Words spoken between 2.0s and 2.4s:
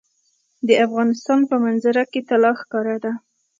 کې